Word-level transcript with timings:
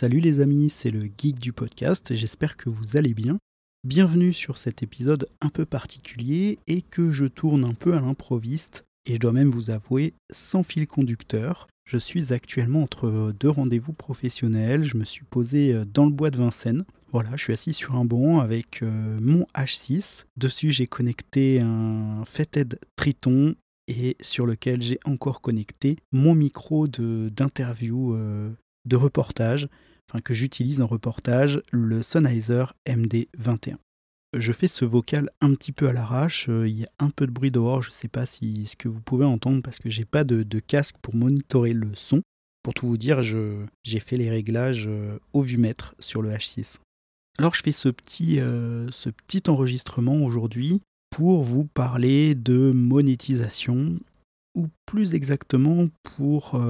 Salut 0.00 0.20
les 0.20 0.38
amis, 0.38 0.70
c'est 0.70 0.92
le 0.92 1.10
geek 1.18 1.40
du 1.40 1.52
podcast, 1.52 2.14
j'espère 2.14 2.56
que 2.56 2.70
vous 2.70 2.96
allez 2.96 3.14
bien. 3.14 3.36
Bienvenue 3.82 4.32
sur 4.32 4.56
cet 4.56 4.84
épisode 4.84 5.26
un 5.40 5.48
peu 5.48 5.66
particulier 5.66 6.60
et 6.68 6.82
que 6.82 7.10
je 7.10 7.24
tourne 7.24 7.64
un 7.64 7.74
peu 7.74 7.94
à 7.94 8.00
l'improviste 8.00 8.84
et 9.06 9.14
je 9.14 9.18
dois 9.18 9.32
même 9.32 9.50
vous 9.50 9.70
avouer 9.70 10.14
sans 10.30 10.62
fil 10.62 10.86
conducteur. 10.86 11.66
Je 11.84 11.98
suis 11.98 12.32
actuellement 12.32 12.84
entre 12.84 13.34
deux 13.40 13.50
rendez-vous 13.50 13.92
professionnels, 13.92 14.84
je 14.84 14.96
me 14.96 15.04
suis 15.04 15.24
posé 15.24 15.72
euh, 15.72 15.84
dans 15.84 16.04
le 16.04 16.12
bois 16.12 16.30
de 16.30 16.36
Vincennes. 16.36 16.84
Voilà, 17.10 17.30
je 17.32 17.42
suis 17.42 17.52
assis 17.52 17.72
sur 17.72 17.96
un 17.96 18.04
banc 18.04 18.38
avec 18.38 18.84
euh, 18.84 19.18
mon 19.20 19.46
H6. 19.56 20.26
Dessus, 20.36 20.70
j'ai 20.70 20.86
connecté 20.86 21.58
un 21.58 22.22
Feted 22.24 22.78
Triton 22.94 23.56
et 23.88 24.16
sur 24.20 24.46
lequel 24.46 24.80
j'ai 24.80 25.00
encore 25.04 25.40
connecté 25.40 25.96
mon 26.12 26.36
micro 26.36 26.86
d'interview 26.86 28.14
euh, 28.14 28.52
de 28.88 28.96
reportage, 28.96 29.68
enfin 30.10 30.20
que 30.20 30.34
j'utilise 30.34 30.80
en 30.80 30.86
reportage, 30.86 31.62
le 31.70 32.02
Sennheiser 32.02 32.64
MD21. 32.86 33.76
Je 34.36 34.52
fais 34.52 34.68
ce 34.68 34.84
vocal 34.84 35.30
un 35.40 35.54
petit 35.54 35.72
peu 35.72 35.88
à 35.88 35.92
l'arrache, 35.92 36.48
euh, 36.50 36.68
il 36.68 36.80
y 36.80 36.84
a 36.84 36.88
un 36.98 37.08
peu 37.08 37.26
de 37.26 37.32
bruit 37.32 37.50
dehors, 37.50 37.80
je 37.80 37.88
ne 37.88 37.94
sais 37.94 38.08
pas 38.08 38.26
si 38.26 38.66
ce 38.66 38.76
que 38.76 38.88
vous 38.88 39.00
pouvez 39.00 39.24
entendre 39.24 39.62
parce 39.62 39.78
que 39.78 39.88
j'ai 39.88 40.04
pas 40.04 40.24
de, 40.24 40.60
casque 40.60 40.96
pour 41.00 41.14
monitorer 41.14 41.72
le 41.72 41.94
son. 41.94 42.20
Pour 42.62 42.74
tout 42.74 42.86
vous 42.86 42.98
dire, 42.98 43.22
j'ai 43.22 44.00
fait 44.00 44.18
les 44.18 44.28
réglages 44.28 44.86
euh, 44.88 45.18
au 45.32 45.40
vumètre 45.40 45.94
sur 45.98 46.20
le 46.20 46.30
H6. 46.30 46.76
Alors 47.38 47.54
je 47.54 47.62
fais 47.62 47.72
euh, 48.38 48.88
ce 48.90 49.08
petit 49.08 49.42
enregistrement 49.48 50.16
aujourd'hui 50.16 50.82
pour 51.08 51.42
vous 51.42 51.64
parler 51.64 52.34
de 52.34 52.70
monétisation, 52.72 53.98
ou 54.54 54.68
plus 54.84 55.14
exactement 55.14 55.88
pour 56.02 56.60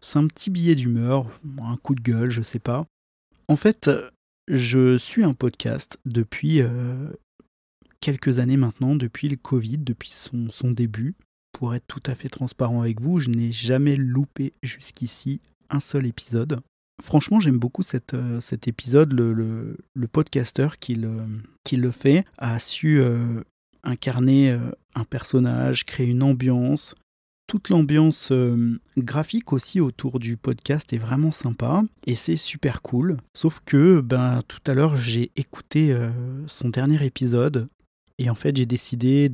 c'est 0.00 0.18
un 0.18 0.26
petit 0.26 0.50
billet 0.50 0.74
d'humeur, 0.74 1.26
un 1.62 1.76
coup 1.76 1.94
de 1.94 2.00
gueule, 2.00 2.30
je 2.30 2.42
sais 2.42 2.58
pas. 2.58 2.86
En 3.48 3.56
fait, 3.56 3.90
je 4.48 4.96
suis 4.96 5.24
un 5.24 5.34
podcast 5.34 5.98
depuis 6.04 6.60
euh, 6.60 7.10
quelques 8.00 8.38
années 8.38 8.56
maintenant, 8.56 8.94
depuis 8.94 9.28
le 9.28 9.36
Covid, 9.36 9.78
depuis 9.78 10.10
son, 10.10 10.70
début. 10.70 11.14
Pour 11.52 11.74
être 11.74 11.86
tout 11.86 12.02
à 12.06 12.14
fait 12.14 12.28
transparent 12.28 12.82
avec 12.82 13.00
vous, 13.00 13.20
je 13.20 13.30
n'ai 13.30 13.52
jamais 13.52 13.96
loupé 13.96 14.52
jusqu'ici 14.62 15.40
un 15.70 15.80
seul 15.80 16.06
épisode. 16.06 16.60
Franchement, 17.02 17.40
j'aime 17.40 17.58
beaucoup 17.58 17.82
euh, 18.14 18.40
cet 18.40 18.68
épisode. 18.68 19.12
Le, 19.12 19.32
le, 19.32 19.76
le 19.94 20.08
podcasteur 20.08 20.78
qui 20.78 20.94
le, 20.94 21.16
qui 21.64 21.76
le, 21.76 21.90
fait 21.90 22.24
a 22.38 22.58
su 22.58 23.00
euh, 23.00 23.42
incarner 23.82 24.56
un 24.94 25.04
personnage, 25.04 25.84
créer 25.84 26.06
une 26.06 26.22
ambiance, 26.22 26.94
toute 27.48 27.70
l'ambiance 27.70 28.30
euh, 28.30 28.78
graphique 28.98 29.52
aussi 29.52 29.80
autour 29.80 30.20
du 30.20 30.36
podcast 30.36 30.92
est 30.92 30.98
vraiment 30.98 31.32
sympa 31.32 31.82
et 32.06 32.14
c'est 32.14 32.36
super 32.36 32.82
cool. 32.82 33.16
Sauf 33.34 33.60
que 33.64 34.00
ben, 34.00 34.42
tout 34.46 34.60
à 34.66 34.74
l'heure 34.74 34.96
j'ai 34.96 35.32
écouté 35.34 35.90
euh, 35.90 36.10
son 36.46 36.68
dernier 36.68 37.04
épisode 37.04 37.68
et 38.18 38.28
en 38.28 38.34
fait 38.34 38.54
j'ai 38.54 38.66
décidé 38.66 39.32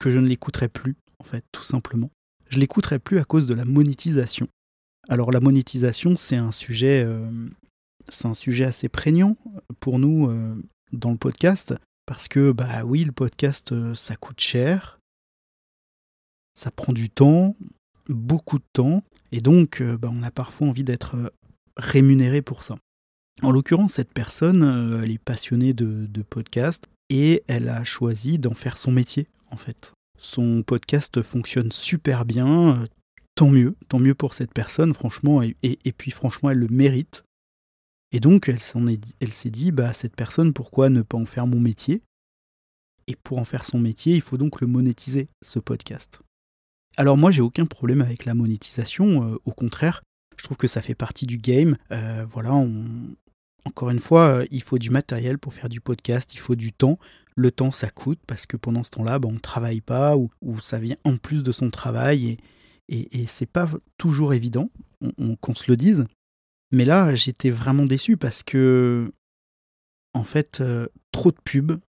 que 0.00 0.10
je 0.10 0.18
ne 0.18 0.26
l'écouterai 0.26 0.68
plus, 0.68 0.96
en 1.20 1.24
fait, 1.24 1.44
tout 1.52 1.62
simplement. 1.62 2.10
Je 2.50 2.58
l'écouterai 2.58 2.98
plus 2.98 3.20
à 3.20 3.24
cause 3.24 3.46
de 3.46 3.54
la 3.54 3.64
monétisation. 3.64 4.48
Alors 5.08 5.30
la 5.30 5.40
monétisation 5.40 6.16
c'est 6.16 6.36
un 6.36 6.52
sujet, 6.52 7.04
euh, 7.06 7.24
c'est 8.08 8.26
un 8.26 8.34
sujet 8.34 8.64
assez 8.64 8.88
prégnant 8.88 9.36
pour 9.78 10.00
nous 10.00 10.28
dans 10.92 11.12
le 11.12 11.16
podcast 11.16 11.74
parce 12.04 12.26
que 12.26 12.52
bah 12.52 12.84
oui 12.84 13.04
le 13.04 13.12
podcast 13.12 13.74
ça 13.94 14.16
coûte 14.16 14.40
cher 14.40 14.98
ça 16.54 16.70
prend 16.70 16.92
du 16.92 17.10
temps, 17.10 17.54
beaucoup 18.08 18.58
de 18.58 18.64
temps, 18.72 19.02
et 19.32 19.40
donc 19.40 19.80
euh, 19.80 19.96
bah, 19.96 20.10
on 20.12 20.22
a 20.22 20.30
parfois 20.30 20.68
envie 20.68 20.84
d'être 20.84 21.16
euh, 21.16 21.30
rémunéré 21.76 22.42
pour 22.42 22.62
ça. 22.62 22.76
En 23.42 23.50
l'occurrence, 23.50 23.94
cette 23.94 24.12
personne, 24.12 24.62
euh, 24.62 25.02
elle 25.02 25.10
est 25.10 25.18
passionnée 25.18 25.74
de, 25.74 26.06
de 26.06 26.22
podcast 26.22 26.86
et 27.10 27.42
elle 27.48 27.68
a 27.68 27.84
choisi 27.84 28.38
d'en 28.38 28.54
faire 28.54 28.78
son 28.78 28.92
métier, 28.92 29.26
en 29.50 29.56
fait. 29.56 29.92
Son 30.18 30.62
podcast 30.62 31.20
fonctionne 31.22 31.72
super 31.72 32.24
bien, 32.24 32.84
tant 33.34 33.50
mieux, 33.50 33.76
tant 33.88 33.98
mieux 33.98 34.14
pour 34.14 34.34
cette 34.34 34.52
personne, 34.54 34.94
franchement, 34.94 35.42
et, 35.42 35.92
puis 35.96 36.10
franchement, 36.10 36.50
elle 36.50 36.58
le 36.58 36.68
mérite. 36.68 37.24
Et 38.12 38.20
donc, 38.20 38.48
elle 38.48 39.32
s'est 39.32 39.50
dit, 39.50 39.72
bah, 39.72 39.92
cette 39.92 40.14
personne, 40.14 40.52
pourquoi 40.52 40.88
ne 40.88 41.02
pas 41.02 41.18
en 41.18 41.26
faire 41.26 41.46
mon 41.46 41.58
métier? 41.58 42.02
Et 43.06 43.16
pour 43.16 43.38
en 43.38 43.44
faire 43.44 43.64
son 43.64 43.78
métier, 43.78 44.14
il 44.14 44.22
faut 44.22 44.38
donc 44.38 44.60
le 44.60 44.66
monétiser, 44.66 45.28
ce 45.42 45.58
podcast. 45.58 46.20
Alors 46.96 47.16
moi 47.16 47.30
j'ai 47.30 47.40
aucun 47.40 47.66
problème 47.66 48.00
avec 48.00 48.24
la 48.24 48.34
monétisation, 48.34 49.28
euh, 49.28 49.38
au 49.44 49.52
contraire, 49.52 50.02
je 50.36 50.44
trouve 50.44 50.56
que 50.56 50.66
ça 50.66 50.82
fait 50.82 50.94
partie 50.94 51.26
du 51.26 51.38
game. 51.38 51.76
Euh, 51.90 52.24
voilà, 52.26 52.52
encore 53.64 53.90
une 53.90 53.98
fois, 53.98 54.28
euh, 54.28 54.46
il 54.50 54.62
faut 54.62 54.78
du 54.78 54.90
matériel 54.90 55.38
pour 55.38 55.54
faire 55.54 55.68
du 55.68 55.80
podcast, 55.80 56.34
il 56.34 56.38
faut 56.38 56.54
du 56.54 56.72
temps. 56.72 56.98
Le 57.36 57.50
temps 57.50 57.72
ça 57.72 57.90
coûte 57.90 58.20
parce 58.26 58.46
que 58.46 58.56
pendant 58.56 58.84
ce 58.84 58.90
temps-là, 58.90 59.18
bah, 59.18 59.28
on 59.28 59.34
ne 59.34 59.38
travaille 59.38 59.80
pas 59.80 60.16
ou, 60.16 60.30
ça 60.60 60.78
vient 60.78 60.96
en 61.04 61.16
plus 61.16 61.42
de 61.42 61.50
son 61.50 61.70
travail 61.70 62.38
et, 62.88 63.22
et, 63.22 63.26
c'est 63.26 63.46
pas 63.46 63.68
toujours 63.98 64.34
évident 64.34 64.70
qu'on 65.40 65.54
se 65.54 65.64
le 65.68 65.76
dise. 65.76 66.04
Mais 66.70 66.84
là, 66.84 67.14
j'étais 67.14 67.50
vraiment 67.50 67.86
déçu 67.86 68.16
parce 68.16 68.42
que, 68.42 69.12
en 70.12 70.22
fait, 70.22 70.62
trop 71.10 71.32
de 71.32 71.38
pubs 71.44 71.80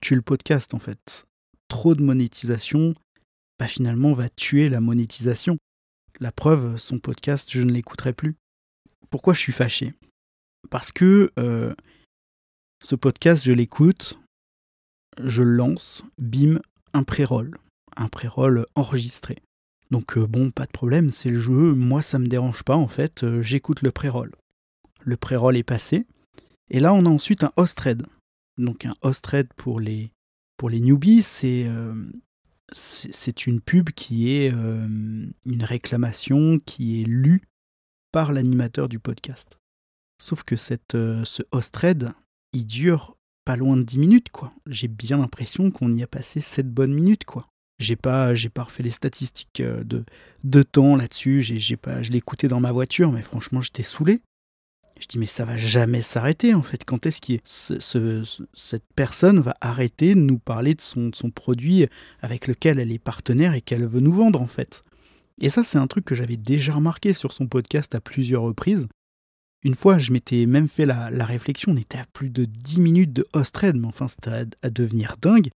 tue 0.00 0.14
le 0.14 0.22
podcast 0.22 0.74
en 0.74 0.78
fait. 0.78 1.24
Trop 1.68 1.94
de 1.94 2.02
monétisation, 2.02 2.94
bah, 3.62 3.68
finalement 3.68 4.12
va 4.12 4.28
tuer 4.28 4.68
la 4.68 4.80
monétisation. 4.80 5.56
La 6.18 6.32
preuve, 6.32 6.78
son 6.78 6.98
podcast, 6.98 7.48
je 7.52 7.62
ne 7.62 7.70
l'écouterai 7.70 8.12
plus. 8.12 8.34
Pourquoi 9.08 9.34
je 9.34 9.38
suis 9.38 9.52
fâché? 9.52 9.94
Parce 10.68 10.90
que 10.90 11.30
euh, 11.38 11.72
ce 12.82 12.96
podcast, 12.96 13.44
je 13.44 13.52
l'écoute, 13.52 14.18
je 15.22 15.44
lance, 15.44 16.02
bim, 16.18 16.58
un 16.92 17.04
pré-roll. 17.04 17.56
Un 17.96 18.08
pré-roll 18.08 18.66
enregistré. 18.74 19.36
Donc 19.92 20.18
euh, 20.18 20.26
bon, 20.26 20.50
pas 20.50 20.66
de 20.66 20.72
problème, 20.72 21.12
c'est 21.12 21.30
le 21.30 21.38
jeu, 21.38 21.72
moi 21.72 22.02
ça 22.02 22.18
me 22.18 22.26
dérange 22.26 22.64
pas 22.64 22.76
en 22.76 22.88
fait, 22.88 23.22
euh, 23.22 23.42
j'écoute 23.42 23.82
le 23.82 23.92
pré-roll. 23.92 24.32
Le 25.02 25.16
pré-roll 25.16 25.56
est 25.56 25.62
passé, 25.62 26.04
et 26.68 26.80
là 26.80 26.92
on 26.94 27.06
a 27.06 27.08
ensuite 27.08 27.44
un 27.44 27.52
host 27.56 27.76
thread. 27.76 28.02
Donc 28.58 28.86
un 28.86 28.96
host 29.02 29.22
thread 29.22 29.46
pour 29.54 29.78
les, 29.78 30.10
pour 30.56 30.68
les 30.68 30.80
newbies, 30.80 31.22
c'est 31.22 31.68
c'est 32.72 33.46
une 33.46 33.60
pub 33.60 33.90
qui 33.90 34.32
est 34.32 34.52
euh, 34.52 34.86
une 35.46 35.64
réclamation 35.64 36.58
qui 36.58 37.00
est 37.00 37.04
lue 37.04 37.42
par 38.12 38.32
l'animateur 38.32 38.88
du 38.88 38.98
podcast. 38.98 39.58
Sauf 40.22 40.44
que 40.44 40.56
cette, 40.56 40.94
euh, 40.94 41.24
ce 41.24 41.42
host 41.50 41.72
thread, 41.72 42.10
il 42.52 42.66
dure 42.66 43.16
pas 43.44 43.56
loin 43.56 43.76
de 43.76 43.82
10 43.82 43.98
minutes, 43.98 44.30
quoi. 44.30 44.52
J'ai 44.66 44.88
bien 44.88 45.18
l'impression 45.18 45.70
qu'on 45.70 45.92
y 45.92 46.02
a 46.02 46.06
passé 46.06 46.40
7 46.40 46.70
bonnes 46.70 46.92
minutes, 46.92 47.24
quoi. 47.24 47.48
J'ai 47.78 47.96
pas, 47.96 48.34
j'ai 48.34 48.48
pas 48.48 48.64
refait 48.64 48.84
les 48.84 48.90
statistiques 48.90 49.60
euh, 49.60 49.82
de, 49.82 50.04
de 50.44 50.62
temps 50.62 50.94
là-dessus, 50.96 51.40
j'ai, 51.40 51.76
pas, 51.76 52.02
je 52.02 52.12
écouté 52.12 52.46
dans 52.46 52.60
ma 52.60 52.70
voiture, 52.70 53.10
mais 53.10 53.22
franchement, 53.22 53.60
j'étais 53.60 53.82
saoulé. 53.82 54.20
Je 55.02 55.08
dis, 55.08 55.18
mais 55.18 55.26
ça 55.26 55.44
va 55.44 55.56
jamais 55.56 56.00
s'arrêter 56.00 56.54
en 56.54 56.62
fait. 56.62 56.84
Quand 56.84 57.06
est-ce 57.06 57.20
que 57.20 57.40
ce, 57.44 58.22
cette 58.54 58.84
personne 58.94 59.40
va 59.40 59.56
arrêter 59.60 60.14
de 60.14 60.20
nous 60.20 60.38
parler 60.38 60.74
de 60.74 60.80
son, 60.80 61.10
produit 61.34 61.88
avec 62.20 62.46
lequel 62.46 62.78
elle 62.78 62.92
est 62.92 63.00
partenaire 63.00 63.54
et 63.54 63.62
qu'elle 63.62 63.84
veut 63.84 63.98
nous 63.98 64.12
vendre 64.12 64.40
en 64.40 64.46
fait? 64.46 64.82
Et 65.40 65.48
ça, 65.48 65.64
c'est 65.64 65.78
un 65.78 65.88
truc 65.88 66.04
que 66.04 66.14
j'avais 66.14 66.36
déjà 66.36 66.74
remarqué 66.74 67.14
sur 67.14 67.32
son 67.32 67.48
podcast 67.48 67.96
à 67.96 68.00
plusieurs 68.00 68.42
reprises. 68.42 68.86
Une 69.64 69.74
fois, 69.74 69.98
je 69.98 70.12
m'étais 70.12 70.46
même 70.46 70.68
fait 70.68 70.86
la, 70.86 71.08
réflexion, 71.24 71.72
on 71.72 71.76
était 71.76 71.98
à 71.98 72.06
plus 72.12 72.30
de 72.30 72.44
10 72.44 72.78
minutes 72.78 73.12
de 73.12 73.26
host 73.32 73.54
thread, 73.54 73.74
mais 73.74 73.88
enfin, 73.88 74.06
c'était 74.06 74.46
à, 74.62 74.70
devenir 74.70 75.16
dingue. 75.20 75.48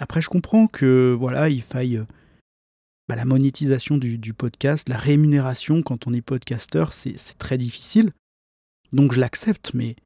Après, 0.00 0.20
je 0.20 0.28
comprends 0.28 0.66
que 0.66 1.14
voilà, 1.16 1.48
il 1.48 1.62
faille 1.62 2.02
bah, 3.08 3.14
la 3.14 3.24
monétisation 3.24 3.98
du, 3.98 4.18
du, 4.18 4.34
podcast, 4.34 4.88
la 4.88 4.98
rémunération 4.98 5.80
quand 5.82 6.08
on 6.08 6.12
est 6.12 6.22
podcasteur, 6.22 6.92
c'est 6.92 7.38
très 7.38 7.56
difficile. 7.56 8.10
Donc 8.92 9.12
je 9.12 9.20
l'accepte, 9.20 9.72
mais 9.74 9.96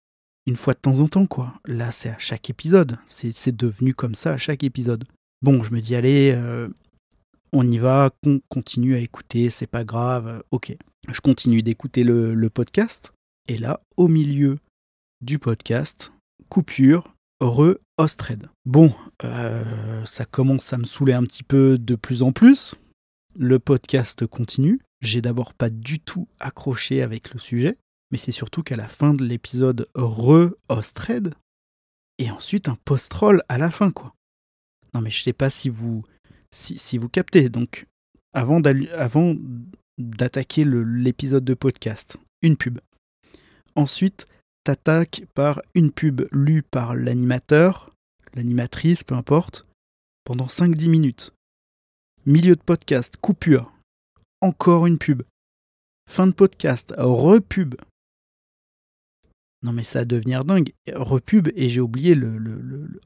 une 0.46 0.56
fois 0.56 0.75
de 0.75 0.78
temps 0.78 1.00
en 1.00 1.08
temps, 1.08 1.26
quoi. 1.26 1.54
Là, 1.64 1.90
c'est 1.90 2.10
à 2.10 2.19
chaque 2.19 2.50
épisode. 2.50 2.98
C'est 3.06 3.56
devenu 3.56 3.94
comme 3.94 4.14
ça 4.14 4.32
à 4.32 4.36
chaque 4.36 4.62
épisode. 4.62 5.04
Bon, 5.42 5.62
je 5.62 5.72
me 5.72 5.81
dis, 5.81 5.94
allez, 5.94 6.32
euh, 6.34 6.69
on 7.52 7.70
y 7.70 7.78
va, 7.78 8.10
on 8.26 8.40
continue 8.48 8.94
à 8.94 8.98
écouter, 8.98 9.50
c'est 9.50 9.66
pas 9.66 9.84
grave, 9.84 10.42
ok. 10.50 10.76
Je 11.08 11.20
continue 11.20 11.62
d'écouter 11.62 12.02
le, 12.02 12.48
podcast, 12.48 13.12
et 13.48 13.58
là, 13.58 13.81
au 13.96 14.08
milieu 14.08 14.58
du 15.20 15.38
podcast, 15.38 16.12
coupure, 16.48 17.04
re 17.40 17.76
Ostred. 17.96 18.48
Bon, 18.64 18.92
euh, 19.22 20.04
ça 20.04 20.25
commence 20.25 20.72
à 20.72 20.78
me 20.78 20.84
saouler 20.84 21.12
un 21.12 21.22
petit 21.22 21.42
peu 21.42 21.78
de 21.78 21.94
plus 21.94 22.22
en 22.22 22.32
plus. 22.32 22.75
Le 23.38 23.58
podcast 23.58 24.26
continue. 24.26 24.80
J'ai 25.00 25.20
d'abord 25.20 25.54
pas 25.54 25.70
du 25.70 26.00
tout 26.00 26.26
accroché 26.40 27.02
avec 27.02 27.32
le 27.32 27.38
sujet 27.38 27.76
mais 28.14 28.19
c'est 28.19 28.31
surtout 28.31 28.62
qu'à 28.62 28.76
la 28.76 28.87
fin 28.87 29.12
de 29.12 29.25
l'épisode 29.25 29.88
re-Ostred, 29.96 31.34
et 32.19 32.31
ensuite 32.31 32.69
un 32.69 32.76
post-roll 32.84 33.43
à 33.49 33.58
la 33.58 33.72
fin, 33.72 33.90
quoi. 33.90 34.14
Non, 34.94 35.00
mais 35.00 35.11
je 35.11 35.20
sais 35.20 35.32
pas 35.32 35.50
si 35.50 35.69
vous, 35.69 36.05
si, 36.52 36.96
vous 36.96 37.08
captez. 37.08 37.49
Donc, 37.49 37.87
avant 38.32 38.61
d'attaquer 39.99 40.64
l'épisode 40.64 41.44
de 41.44 41.55
podcast, 41.55 42.16
une 42.40 42.56
pub. 42.56 42.78
Ensuite, 43.75 44.28
t'attaques 44.62 45.25
par 45.34 45.61
une 45.75 45.90
pub 45.90 46.28
lue 46.31 46.62
par 46.62 46.94
l'animateur, 46.94 47.90
l'animatrice, 48.34 49.02
peu 49.02 49.16
importe, 49.16 49.64
pendant 50.22 50.46
5-10 50.46 50.88
minutes. 50.88 51.32
Milieu 52.26 52.55
de 52.55 52.62
podcast, 52.62 53.16
coupure. 53.20 53.72
Encore 54.40 54.87
une 54.87 54.99
pub. 54.99 55.25
Fin 56.08 56.28
de 56.28 56.32
podcast, 56.32 56.94
repub. 56.96 57.75
Non 59.64 59.72
mais 59.72 59.82
ça 59.82 60.00
va 60.00 60.05
devenir 60.05 60.44
dingue. 60.44 60.72
Repub 60.94 61.49
et 61.56 61.70
j'ai 61.70 61.81
oublié 61.81 62.14
le, 62.14 62.37
le, 62.37 62.61
le, 62.61 63.00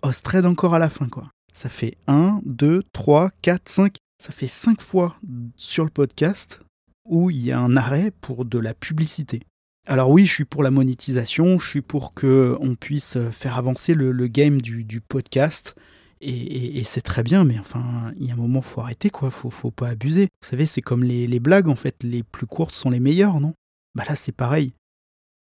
encore 0.46 0.74
à 0.74 0.78
la 0.78 0.90
fin 0.90 1.08
quoi. 1.08 1.30
Ça 1.54 1.68
fait 1.68 1.96
1, 2.08 2.40
2, 2.44 2.82
3, 2.92 3.30
4, 3.42 3.68
5. 3.68 3.96
Ça 4.22 4.32
fait 4.32 4.48
5 4.48 4.80
fois 4.80 5.16
sur 5.56 5.84
le 5.84 5.90
podcast 5.90 6.60
où 7.04 7.30
il 7.30 7.44
y 7.44 7.52
a 7.52 7.60
un 7.60 7.76
arrêt 7.76 8.10
pour 8.20 8.44
de 8.44 8.58
la 8.58 8.74
publicité. 8.74 9.40
Alors 9.86 10.10
oui, 10.10 10.26
je 10.26 10.34
suis 10.34 10.44
pour 10.44 10.62
la 10.62 10.70
monétisation, 10.70 11.58
je 11.58 11.66
suis 11.66 11.80
pour 11.80 12.12
qu'on 12.12 12.76
puisse 12.78 13.16
faire 13.30 13.56
avancer 13.56 13.94
le, 13.94 14.12
game 14.26 14.60
du, 14.60 15.00
podcast. 15.00 15.76
Et, 16.20 16.82
c'est 16.84 17.00
très 17.00 17.22
bien, 17.22 17.44
mais 17.44 17.58
enfin, 17.58 18.12
il 18.18 18.26
y 18.26 18.30
a 18.30 18.34
un 18.34 18.36
moment, 18.36 18.60
faut 18.60 18.80
arrêter, 18.80 19.08
quoi. 19.08 19.30
Faut, 19.30 19.48
faut 19.48 19.70
pas 19.70 19.88
abuser. 19.88 20.28
Vous 20.42 20.48
savez, 20.48 20.66
c'est 20.66 20.82
comme 20.82 21.04
les, 21.04 21.26
les, 21.26 21.40
blagues, 21.40 21.68
en 21.68 21.76
fait. 21.76 22.02
Les 22.02 22.22
plus 22.22 22.46
courtes 22.46 22.74
sont 22.74 22.90
les 22.90 23.00
meilleures, 23.00 23.40
non? 23.40 23.54
Bah 23.94 24.04
là, 24.06 24.14
c'est 24.14 24.32
pareil. 24.32 24.72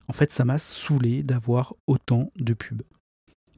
En 0.08 0.12
fait, 0.12 0.32
ça 0.32 0.44
m'a 0.44 0.58
saoulé 0.58 1.22
d'avoir 1.22 1.74
autant 1.86 2.30
de 2.36 2.54
pubs. 2.54 2.82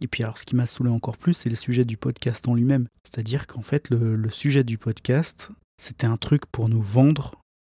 Et 0.00 0.08
puis 0.08 0.22
alors, 0.22 0.38
ce 0.38 0.46
qui 0.46 0.56
m'a 0.56 0.66
saoulé 0.66 0.90
encore 0.90 1.18
plus, 1.18 1.34
c'est 1.34 1.50
le 1.50 1.56
sujet 1.56 1.84
du 1.84 1.96
podcast 1.96 2.46
en 2.48 2.54
lui-même. 2.54 2.88
C'est-à-dire 3.04 3.46
qu'en 3.46 3.62
fait, 3.62 3.90
le, 3.90 4.30
sujet 4.30 4.64
du 4.64 4.78
podcast, 4.78 5.50
c'était 5.82 6.06
un 6.06 6.16
truc 6.16 6.46
pour 6.46 6.68
nous 6.68 6.82
vendre 6.82 7.34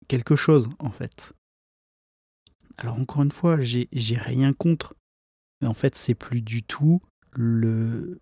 quelque 0.09 0.37
chose, 0.37 0.69
en 0.79 0.91
fait. 0.91 1.33
Alors 2.77 2.99
encore 2.99 3.23
une 3.23 3.33
fois, 3.33 3.61
j'ai 3.61 3.89
rien 3.93 4.53
contre. 4.53 4.95
Mais 5.61 5.69
en 5.69 5.75
fait, 5.75 5.97
c'est 5.97 6.15
plus 6.15 6.43
du 6.43 6.63
tout 6.63 7.01
le. 7.33 8.21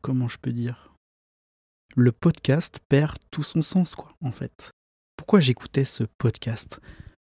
Comment 0.00 0.28
je 0.28 0.38
peux 0.38 0.52
dire 0.52 0.94
Le 1.94 2.12
podcast 2.12 2.80
perd 2.88 3.16
tout 3.30 3.42
son 3.42 3.62
sens, 3.62 3.94
quoi, 3.94 4.14
en 4.20 4.32
fait. 4.32 4.70
Pourquoi 5.16 5.40
j'écoutais 5.40 5.84
ce 5.84 6.04
podcast? 6.18 6.80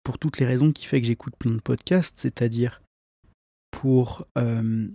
Pour 0.06 0.20
toutes 0.20 0.38
les 0.38 0.46
raisons 0.46 0.70
qui 0.70 0.84
fait 0.84 1.00
que 1.00 1.06
j'écoute 1.08 1.34
plein 1.36 1.50
de 1.50 1.60
podcasts, 1.60 2.20
c'est-à-dire 2.20 2.80
pour 3.72 4.24
euh, 4.38 4.86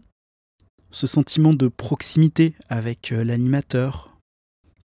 ce 0.89 1.05
sentiment 1.05 1.53
de 1.53 1.67
proximité 1.67 2.55
avec 2.69 3.11
euh, 3.11 3.25
l'animateur, 3.25 4.17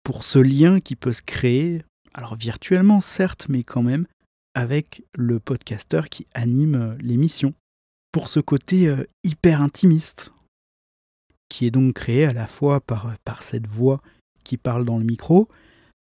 pour 0.03 0.25
ce 0.25 0.41
lien 0.41 0.81
qui 0.81 0.97
peut 0.97 1.13
se 1.13 1.23
créer, 1.23 1.85
alors 2.13 2.35
virtuellement 2.35 3.01
certes, 3.01 3.47
mais 3.49 3.63
quand 3.63 3.85
même, 3.85 4.09
avec 4.55 5.05
le 5.15 5.39
podcasteur 5.39 6.09
qui 6.09 6.27
anime 6.35 6.75
euh, 6.75 6.97
l'émission. 6.99 7.55
Pour 8.11 8.29
ce 8.29 8.41
côté 8.41 8.93
hyper 9.23 9.61
intimiste, 9.61 10.33
qui 11.49 11.67
est 11.67 11.71
donc 11.71 11.95
créé 11.95 12.25
à 12.25 12.33
la 12.33 12.49
fois 12.49 12.81
par 12.81 13.43
cette 13.43 13.69
voix 13.69 14.03
qui 14.43 14.57
parle 14.57 14.85
dans 14.85 14.99
le 14.99 15.05
micro, 15.05 15.49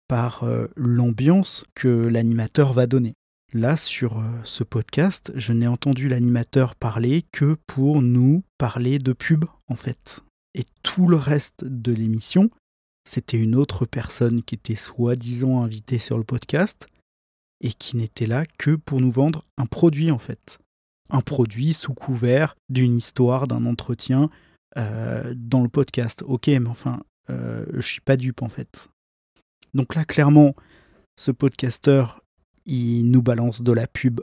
par 0.08 0.44
l'ambiance 0.76 1.64
que 1.75 1.88
l'animateur 1.88 2.73
va 2.73 2.87
donner. 2.87 3.14
Là, 3.53 3.77
sur 3.77 4.23
ce 4.45 4.65
podcast, 4.65 5.33
je 5.35 5.53
n'ai 5.53 5.67
entendu 5.67 6.09
l'animateur 6.09 6.75
parler 6.75 7.25
que 7.33 7.57
pour 7.67 8.03
nous 8.03 8.43
parler 8.59 8.99
de 8.99 9.13
pub, 9.13 9.45
en 9.69 9.77
fait. 9.77 10.21
Et 10.55 10.65
tout 10.83 11.07
le 11.07 11.17
reste 11.17 11.65
de 11.65 11.93
l'émission, 11.93 12.51
c'était 13.09 13.39
une 13.39 13.55
autre 13.55 13.87
personne 13.87 14.43
qui 14.43 14.57
était 14.57 14.75
soi-disant 14.75 15.63
invitée 15.63 15.99
sur 15.99 16.19
le 16.19 16.25
podcast, 16.25 16.89
et 17.61 17.73
qui 17.73 17.97
n'était 17.97 18.27
là 18.27 18.45
que 18.59 18.75
pour 18.77 19.01
nous 19.01 19.11
vendre 19.11 19.45
un 19.57 19.67
produit 19.67 20.11
en 20.11 20.19
fait. 20.19 20.59
Un 21.09 21.21
produit 21.21 21.73
sous 21.75 21.95
couvert 21.95 22.57
d'une 22.69 22.97
histoire, 22.97 23.47
d'un 23.47 23.65
entretien 23.67 24.31
euh, 24.77 25.33
dans 25.37 25.63
le 25.63 25.69
podcast. 25.69 26.23
Ok, 26.27 26.49
mais 26.49 26.67
enfin, 26.67 27.03
euh, 27.31 27.65
je 27.75 27.87
suis 27.87 28.01
pas 28.01 28.17
dupe 28.17 28.43
en 28.43 28.49
fait. 28.49 28.89
Donc 29.75 29.95
là, 29.95 30.05
clairement, 30.05 30.55
ce 31.17 31.31
podcasteur, 31.31 32.21
il 32.67 33.11
nous 33.11 33.23
balance 33.23 33.63
de 33.63 33.73
la 33.73 33.87
pub 33.87 34.21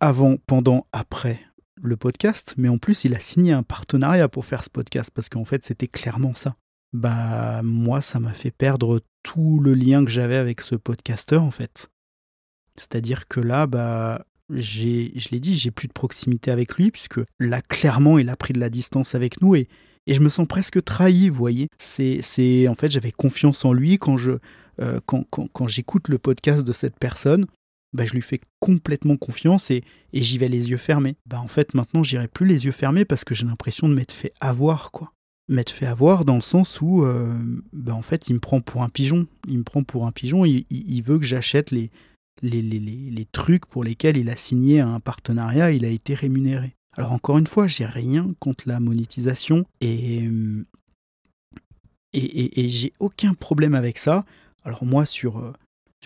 avant, 0.00 0.36
pendant, 0.46 0.86
après 0.92 1.40
le 1.76 1.96
podcast, 1.96 2.54
mais 2.56 2.68
en 2.68 2.78
plus, 2.78 3.04
il 3.04 3.14
a 3.14 3.18
signé 3.18 3.52
un 3.52 3.62
partenariat 3.62 4.28
pour 4.28 4.44
faire 4.44 4.64
ce 4.64 4.70
podcast 4.70 5.10
parce 5.12 5.28
qu'en 5.28 5.44
fait, 5.44 5.64
c'était 5.64 5.88
clairement 5.88 6.34
ça. 6.34 6.56
Bah, 6.92 7.62
moi, 7.62 8.00
ça 8.00 8.20
m'a 8.20 8.32
fait 8.32 8.50
perdre 8.50 9.00
tout 9.22 9.60
le 9.60 9.74
lien 9.74 10.04
que 10.04 10.10
j'avais 10.10 10.36
avec 10.36 10.60
ce 10.60 10.74
podcasteur 10.74 11.42
en 11.42 11.50
fait. 11.50 11.90
C'est-à-dire 12.76 13.26
que 13.26 13.40
là, 13.40 13.66
bah, 13.66 14.24
j'ai, 14.50 15.12
je 15.16 15.30
l'ai 15.30 15.40
dit, 15.40 15.54
j'ai 15.54 15.70
plus 15.70 15.88
de 15.88 15.92
proximité 15.92 16.50
avec 16.50 16.74
lui, 16.76 16.90
puisque 16.90 17.20
là, 17.40 17.60
clairement, 17.62 18.18
il 18.18 18.28
a 18.28 18.36
pris 18.36 18.52
de 18.52 18.60
la 18.60 18.70
distance 18.70 19.14
avec 19.14 19.40
nous 19.40 19.54
et, 19.56 19.68
et 20.06 20.14
je 20.14 20.20
me 20.20 20.28
sens 20.28 20.46
presque 20.46 20.82
trahi, 20.84 21.28
vous 21.28 21.36
voyez. 21.36 21.68
C'est, 21.78 22.68
en 22.68 22.74
fait, 22.74 22.90
j'avais 22.90 23.12
confiance 23.12 23.64
en 23.64 23.72
lui 23.72 23.98
quand, 23.98 24.16
je, 24.16 24.32
euh, 24.80 25.00
quand, 25.06 25.24
quand, 25.30 25.48
quand 25.52 25.68
j'écoute 25.68 26.08
le 26.08 26.18
podcast 26.18 26.64
de 26.64 26.72
cette 26.72 26.98
personne. 26.98 27.46
Bah, 27.92 28.04
je 28.04 28.12
lui 28.12 28.22
fais 28.22 28.40
complètement 28.60 29.16
confiance 29.16 29.70
et, 29.70 29.82
et 30.12 30.20
j'y 30.20 30.38
vais 30.38 30.48
les 30.48 30.70
yeux 30.70 30.76
fermés. 30.76 31.16
Bah, 31.26 31.40
en 31.40 31.48
fait, 31.48 31.74
maintenant, 31.74 32.02
j'irai 32.02 32.28
plus 32.28 32.46
les 32.46 32.66
yeux 32.66 32.72
fermés 32.72 33.04
parce 33.04 33.24
que 33.24 33.34
j'ai 33.34 33.46
l'impression 33.46 33.88
de 33.88 33.94
m'être 33.94 34.12
fait 34.12 34.32
avoir, 34.40 34.90
quoi. 34.90 35.12
M'être 35.48 35.70
fait 35.70 35.86
avoir 35.86 36.24
dans 36.24 36.34
le 36.34 36.40
sens 36.40 36.80
où, 36.80 37.04
euh, 37.04 37.32
bah, 37.72 37.94
en 37.94 38.02
fait, 38.02 38.28
il 38.28 38.34
me 38.34 38.40
prend 38.40 38.60
pour 38.60 38.82
un 38.82 38.88
pigeon. 38.88 39.26
Il 39.48 39.58
me 39.58 39.64
prend 39.64 39.82
pour 39.82 40.06
un 40.06 40.12
pigeon, 40.12 40.44
il, 40.44 40.66
il 40.70 41.02
veut 41.02 41.18
que 41.18 41.24
j'achète 41.24 41.70
les, 41.70 41.90
les, 42.42 42.62
les, 42.62 42.80
les, 42.80 43.24
trucs 43.24 43.66
pour 43.66 43.84
lesquels 43.84 44.16
il 44.16 44.28
a 44.28 44.36
signé 44.36 44.80
un 44.80 45.00
partenariat, 45.00 45.70
il 45.70 45.84
a 45.84 45.88
été 45.88 46.14
rémunéré. 46.14 46.74
Alors 46.96 47.12
encore 47.12 47.38
une 47.38 47.46
fois, 47.46 47.66
j'ai 47.66 47.84
rien 47.84 48.34
contre 48.40 48.68
la 48.68 48.80
monétisation 48.80 49.66
et, 49.80 50.28
et, 52.12 52.70
j'ai 52.70 52.92
aucun 52.98 53.34
problème 53.34 53.74
avec 53.74 53.98
ça. 53.98 54.24
Alors 54.64 54.84
moi 54.84 55.04
sur, 55.04 55.38
euh, 55.38 55.52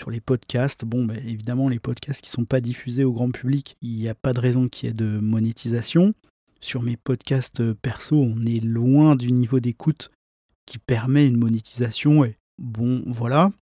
les 0.08 0.20
podcasts, 0.20 0.84
bon 0.84 1.04
ben, 1.04 1.16
évidemment 1.19 1.69
les 1.69 1.78
podcasts 1.78 2.22
qui 2.22 2.31
ne 2.31 2.34
sont 2.34 2.44
pas 2.44 2.60
diffusés 2.60 3.04
au 3.04 3.12
grand 3.12 3.31
public, 3.31 3.76
il 3.82 3.96
n'y 3.96 4.08
a 4.08 4.14
pas 4.14 4.32
de 4.32 4.40
raison 4.40 4.69
qu'il 4.69 4.88
y 4.88 4.90
ait 4.90 4.94
de 4.94 5.19
monétisation. 5.20 6.14
Sur 6.60 6.82
mes 6.82 6.96
podcasts 6.96 7.72
perso, 7.75 8.16
on 8.16 8.42
est 8.42 8.62
loin 8.62 9.14
du 9.14 9.31
niveau 9.32 9.60
d'écoute 9.60 10.10
qui 10.66 10.78
permet 10.78 11.26
une 11.26 11.37
monétisation 11.37 12.25
et 12.25 12.37
bon 12.58 13.02
voilà. 13.06 13.52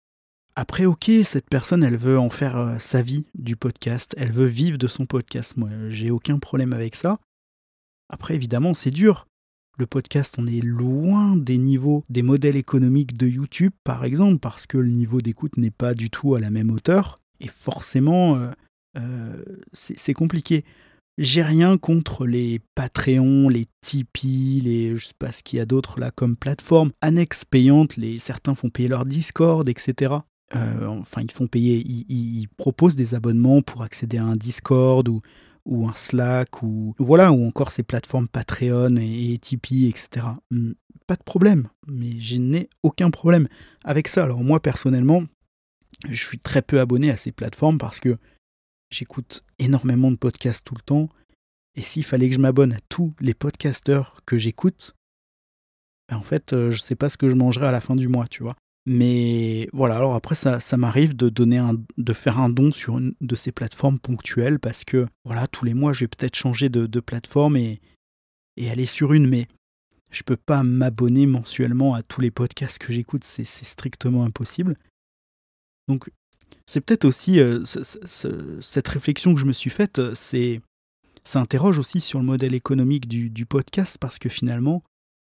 Après, 0.61 0.87
ok, 0.87 1.09
cette 1.23 1.49
personne, 1.49 1.85
elle 1.85 1.97
veut 1.97 2.19
en 2.19 2.31
faire 2.31 2.57
euh, 2.57 2.79
sa 2.81 3.01
vie 3.01 3.27
du 3.37 3.55
podcast, 3.55 4.17
elle 4.19 4.33
veut 4.33 4.47
vivre 4.47 4.77
de 4.77 4.89
son 4.89 5.07
podcast. 5.07 5.57
Moi, 5.57 5.69
j'ai 5.89 6.11
aucun 6.11 6.41
problème 6.41 6.73
avec 6.73 6.97
ça. 6.97 7.21
Après, 8.09 8.35
évidemment, 8.35 8.75
c'est 8.75 8.91
dur. 8.91 9.29
Le 9.79 9.87
podcast, 9.87 10.35
on 10.37 10.49
est 10.49 10.61
loin 10.61 11.37
des 11.37 11.59
niveaux 11.59 12.03
des 12.09 12.23
modèles 12.23 12.57
économiques 12.57 13.17
de 13.17 13.29
YouTube, 13.29 13.71
par 13.85 14.05
exemple, 14.05 14.41
parce 14.41 14.67
que 14.67 14.79
le 14.79 14.91
niveau 14.91 15.21
d'écoute 15.21 15.59
n'est 15.59 15.71
pas 15.71 15.95
du 15.95 16.11
tout 16.11 16.35
à 16.35 16.41
la 16.41 16.51
même 16.51 16.73
hauteur. 16.73 17.21
Et 17.39 17.47
forcément, 17.47 18.35
euh, 18.35 18.51
euh, 18.97 19.45
c'est 19.73 20.13
compliqué. 20.13 20.65
J'ai 21.19 21.45
rien 21.45 21.79
contre 21.79 22.27
les 22.27 22.61
Patreon, 22.75 23.49
les 23.49 23.69
Tipeee, 23.81 24.61
les 24.63 24.97
je 24.97 25.07
sais 25.07 25.15
pas 25.21 25.31
ce 25.31 25.45
qu'il 25.45 25.61
y 25.61 25.63
a 25.63 25.67
d'autres 25.67 26.01
là 26.01 26.11
comme 26.11 26.37
plateforme 26.37 26.91
annexes 27.01 27.45
payantes. 27.45 27.97
Les 27.97 28.19
certains 28.19 28.57
font 28.57 28.71
payer 28.71 28.89
leur 28.89 29.05
Discord, 29.05 29.69
etc. 29.69 30.17
Euh, 30.57 30.87
enfin, 30.87 31.23
ils 31.23 31.31
font 31.31 31.47
payer, 31.47 31.83
ils, 31.87 32.49
proposent 32.57 32.97
des 32.97 33.15
abonnements 33.15 33.61
pour 33.61 33.83
accéder 33.83 34.17
à 34.19 34.25
un 34.25 34.37
Discord 34.37 35.09
ou, 35.09 35.21
un 35.87 35.95
Slack 35.95 36.63
ou 36.63 36.95
voilà, 36.99 37.33
ou 37.33 37.47
encore 37.47 37.71
ces 37.71 37.83
plateformes 37.83 38.29
Patreon 38.29 38.97
et, 38.97 39.37
Tipeee, 39.41 39.89
etc. 39.89 40.27
Hmm, 40.51 40.73
pas 41.07 41.17
de 41.17 41.23
problème, 41.23 41.69
mais 41.87 42.19
je 42.21 42.37
n'ai 42.37 42.71
aucun 42.83 43.11
problème 43.11 43.49
avec 43.85 44.09
ça. 44.09 44.25
Alors 44.25 44.43
moi 44.43 44.61
personnellement, 44.61 45.25
je 46.09 46.27
suis 46.27 46.39
très 46.39 46.63
peu 46.63 46.81
abonné 46.81 47.11
à 47.11 47.19
ces 47.19 47.33
plateformes 47.33 47.79
parce 47.79 48.01
que 48.01 48.17
j'écoute 48.91 49.45
énormément 49.59 50.11
de 50.11 50.17
podcasts 50.17 50.65
tout 50.65 50.75
le 50.75 50.81
temps. 50.81 51.09
Et 51.77 51.83
s'il 51.83 52.05
fallait 52.05 52.29
que 52.29 52.35
je 52.35 52.41
m'abonne 52.41 52.73
à 52.73 52.81
tous 52.89 53.15
les 53.21 53.35
podcasteurs 53.35 54.21
que 54.25 54.39
j'écoute, 54.39 54.95
ben 56.09 56.17
en 56.17 56.23
fait, 56.23 56.53
euh, 56.53 56.71
je 56.71 56.79
sais 56.79 56.97
pas 56.97 57.11
ce 57.11 57.19
que 57.19 57.29
je 57.29 57.35
mangerai 57.35 57.67
à 57.67 57.71
la 57.71 57.81
fin 57.81 57.95
du 57.95 58.09
mois, 58.09 58.27
tu 58.27 58.43
vois. 58.43 58.57
Mais 58.91 59.69
voilà, 59.75 59.97
alors 59.97 60.15
après, 60.15 60.35
ça, 60.35 60.61
ça 60.61 60.79
m'arrive 60.79 61.15
de, 61.15 61.29
donner 61.29 61.59
un, 61.59 61.75
de 61.99 62.13
faire 62.15 62.39
un 62.39 62.49
don 62.49 62.73
sur 62.73 62.97
une 62.97 63.13
de 63.21 63.35
ces 63.35 63.53
plateformes 63.53 63.99
ponctuelles 63.99 64.59
parce 64.59 64.83
que 64.83 65.07
voilà, 65.27 65.47
tous 65.47 65.67
les 65.67 65.75
mois, 65.75 65.93
je 65.93 66.01
vais 66.01 66.09
peut-être 66.09 66.37
changer 66.37 66.71
de, 66.71 67.01
plateforme 67.01 67.59
et, 67.59 67.83
et 68.57 68.71
aller 68.71 68.87
sur 68.87 69.13
une, 69.13 69.29
mais 69.29 69.47
je 70.11 70.23
peux 70.23 70.39
pas 70.39 70.63
m'abonner 70.63 71.27
mensuellement 71.27 71.93
à 71.93 72.03
tous 72.03 72.23
les 72.23 72.31
podcasts 72.31 72.79
que 72.79 72.95
j'écoute, 72.95 73.25
c'est 73.25 73.45
strictement 73.45 74.25
impossible. 74.25 74.75
Donc, 75.87 76.11
c'est 76.65 76.81
peut-être 76.81 77.05
aussi 77.05 77.41
euh, 77.41 77.63
cette 77.67 78.89
réflexion 78.89 79.35
que 79.35 79.41
je 79.41 79.45
me 79.47 79.53
suis 79.53 79.71
faite, 79.71 80.01
c'est 80.15 80.63
ça 81.25 81.41
interroge 81.41 81.79
aussi 81.79 82.01
sur 82.01 82.21
le 82.21 82.25
modèle 82.25 82.55
économique 82.55 83.07
du, 83.07 83.29
du 83.29 83.45
podcast 83.45 83.99
parce 84.01 84.19
que 84.19 84.31
finalement, 84.31 84.83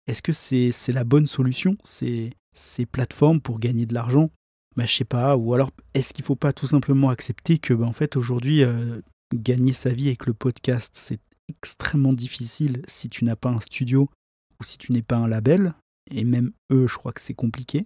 est-ce 0.08 0.24
que 0.24 0.32
c'est 0.34 0.92
la 0.92 1.04
bonne 1.04 1.28
solution? 1.28 1.76
C'est 1.84 2.32
ces 2.54 2.86
plateformes 2.86 3.42
pour 3.42 3.60
gagner 3.60 3.86
de 3.86 3.94
l'argent 3.94 4.30
bah, 4.76 4.86
Je 4.86 4.94
sais 4.94 5.06
pas. 5.06 5.38
Ou 5.38 5.54
alors, 5.54 5.72
est-ce 5.94 6.14
qu'il 6.14 6.26
faut 6.26 6.36
pas 6.36 6.54
tout 6.54 6.68
simplement 6.68 7.10
accepter 7.10 7.58
que, 7.60 7.74
bah, 7.74 7.86
en 7.86 7.94
fait, 7.94 8.16
aujourd'hui, 8.16 8.64
euh, 8.64 9.02
gagner 9.34 9.74
sa 9.74 9.92
vie 9.92 10.08
avec 10.08 10.26
le 10.26 10.34
podcast, 10.34 10.92
c'est 10.94 11.20
extrêmement 11.50 12.14
difficile 12.14 12.82
si 12.88 13.10
tu 13.10 13.26
n'as 13.26 13.36
pas 13.36 13.50
un 13.50 13.60
studio 13.60 14.10
ou 14.60 14.64
si 14.64 14.78
tu 14.78 14.92
n'es 14.92 15.02
pas 15.02 15.18
un 15.18 15.28
label. 15.28 15.74
Et 16.12 16.24
même 16.24 16.52
eux, 16.72 16.88
je 16.88 16.96
crois 16.96 17.14
que 17.14 17.22
c'est 17.22 17.34
compliqué. 17.34 17.86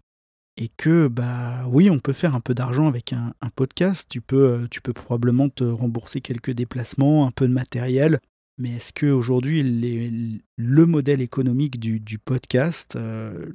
Et 0.60 0.70
que, 0.70 1.08
bah 1.08 1.68
oui, 1.68 1.90
on 1.90 2.00
peut 2.00 2.14
faire 2.14 2.34
un 2.34 2.40
peu 2.40 2.56
d'argent 2.56 2.88
avec 2.88 3.14
un, 3.14 3.34
podcast. 3.56 4.08
Tu 4.10 4.22
peux, 4.22 4.44
euh, 4.44 4.68
tu 4.70 4.82
peux 4.82 4.94
probablement 4.94 5.50
te 5.50 5.64
rembourser 5.64 6.20
quelques 6.20 6.52
déplacements, 6.52 7.28
un 7.28 7.32
peu 7.32 7.48
de 7.48 7.54
matériel. 7.54 8.20
Mais 8.58 8.78
est-ce 8.78 8.92
qu'aujourd'hui, 8.92 9.62
le 9.62 10.86
modèle 10.86 11.22
économique 11.22 11.80
du, 11.80 12.18
podcast, 12.18 12.96
euh, 12.96 13.52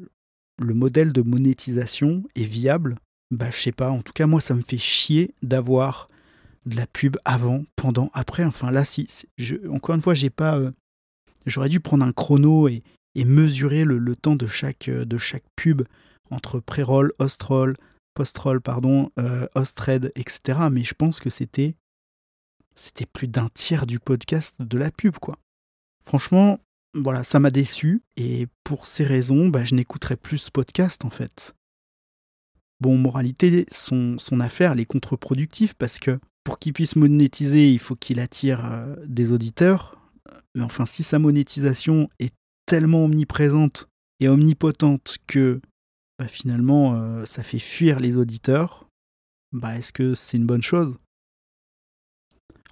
le 0.62 0.74
modèle 0.74 1.12
de 1.12 1.22
monétisation 1.22 2.24
est 2.34 2.44
viable? 2.44 2.96
Bah, 3.30 3.50
je 3.50 3.56
sais 3.56 3.72
pas. 3.72 3.90
En 3.90 4.02
tout 4.02 4.12
cas, 4.12 4.26
moi, 4.26 4.40
ça 4.40 4.54
me 4.54 4.62
fait 4.62 4.78
chier 4.78 5.34
d'avoir 5.42 6.08
de 6.66 6.76
la 6.76 6.86
pub 6.86 7.16
avant, 7.24 7.64
pendant, 7.76 8.10
après. 8.14 8.44
Enfin 8.44 8.70
là, 8.70 8.84
si, 8.84 9.08
encore 9.70 9.94
une 9.94 10.02
fois, 10.02 10.14
j'ai 10.14 10.30
pas. 10.30 10.58
Euh, 10.58 10.70
j'aurais 11.46 11.68
dû 11.68 11.80
prendre 11.80 12.04
un 12.04 12.12
chrono 12.12 12.68
et, 12.68 12.82
mesurer 13.14 13.84
le, 13.84 14.16
temps 14.16 14.36
de 14.36 14.46
chaque, 14.46 14.88
euh, 14.88 15.04
de 15.04 15.18
chaque 15.18 15.44
pub 15.56 15.82
entre 16.30 16.60
pré-roll, 16.60 17.12
post-roll, 17.18 17.74
post-roll, 18.14 18.60
pardon, 18.60 19.10
euh, 19.18 19.46
etc. 20.14 20.68
Mais 20.70 20.82
je 20.82 20.94
pense 20.94 21.20
que 21.20 21.30
c'était 21.30 21.74
c'était 22.74 23.06
plus 23.06 23.28
d'un 23.28 23.48
tiers 23.52 23.86
du 23.86 23.98
podcast 23.98 24.56
de 24.60 24.78
la 24.78 24.90
pub, 24.90 25.18
quoi. 25.18 25.36
Franchement, 26.04 26.58
voilà, 26.94 27.24
ça 27.24 27.38
m'a 27.38 27.50
déçu 27.50 28.02
et 28.16 28.46
pour 28.64 28.86
ces 28.86 29.04
raisons, 29.04 29.48
bah, 29.48 29.64
je 29.64 29.74
n'écouterai 29.74 30.16
plus 30.16 30.38
ce 30.38 30.50
podcast 30.50 31.04
en 31.04 31.10
fait. 31.10 31.54
Bon, 32.80 32.98
moralité, 32.98 33.66
son, 33.70 34.18
affaire, 34.40 34.72
elle 34.72 34.80
est 34.80 34.86
contre-productive 34.86 35.74
parce 35.76 35.98
que 35.98 36.18
pour 36.44 36.58
qu'il 36.58 36.72
puisse 36.72 36.96
monétiser, 36.96 37.70
il 37.70 37.78
faut 37.78 37.94
qu'il 37.94 38.18
attire 38.18 38.64
euh, 38.64 38.96
des 39.06 39.32
auditeurs. 39.32 39.96
Mais 40.56 40.62
enfin, 40.62 40.84
si 40.84 41.02
sa 41.02 41.18
monétisation 41.18 42.08
est 42.18 42.34
tellement 42.66 43.04
omniprésente 43.04 43.86
et 44.18 44.28
omnipotente 44.28 45.18
que 45.26 45.60
bah, 46.18 46.26
finalement 46.26 46.94
euh, 46.94 47.24
ça 47.24 47.42
fait 47.42 47.60
fuir 47.60 48.00
les 48.00 48.16
auditeurs, 48.16 48.88
bah, 49.52 49.76
est-ce 49.76 49.92
que 49.92 50.14
c'est 50.14 50.36
une 50.36 50.46
bonne 50.46 50.62
chose? 50.62 50.98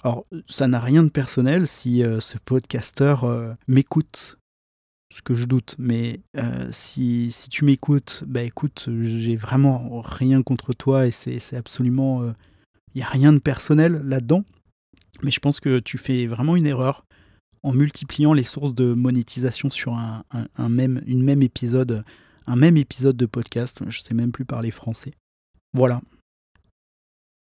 Alors, 0.03 0.25
ça 0.49 0.67
n'a 0.67 0.81
rien 0.81 1.03
de 1.03 1.11
personnel 1.11 1.67
si 1.67 2.03
euh, 2.03 2.21
ce 2.21 2.39
podcasteur 2.39 3.25
m'écoute, 3.69 4.39
ce 5.13 5.23
que 5.23 5.35
je 5.35 5.45
doute, 5.45 5.75
mais 5.79 6.21
si, 6.71 7.33
si, 7.33 7.49
tu 7.51 7.65
m'écoutes, 7.65 8.25
bah 8.27 8.43
écoute, 8.43 8.89
j'ai 9.03 9.37
vraiment 9.37 10.01
rien 10.01 10.43
contre 10.43 10.73
toi 10.73 11.07
et 11.07 11.11
c'est 11.11 11.57
absolument 11.57 12.33
il 12.95 12.99
n'y 12.99 13.03
a 13.03 13.09
rien 13.09 13.33
de 13.33 13.39
personnel 13.39 14.01
là-dedans. 14.05 14.45
Mais 15.23 15.31
je 15.31 15.41
pense 15.41 15.61
que 15.61 15.79
tu 15.79 15.99
fais 15.99 16.27
vraiment 16.27 16.57
une 16.57 16.67
erreur 16.67 17.05
en 17.63 17.73
multipliant 17.73 18.33
les 18.33 18.45
sources 18.45 18.75
de 18.75 18.95
monétisation 18.95 19.71
sur 19.71 19.95
un, 19.95 20.25
même, 20.69 21.03
une 21.07 21.23
épisode 22.77 23.17
de 23.17 23.27
podcast. 23.27 23.79
Je 23.83 23.99
ne 23.99 24.03
sais 24.03 24.15
même 24.15 24.33
plus 24.33 24.45
parler 24.45 24.71
français. 24.71 25.13
Voilà. 25.75 26.01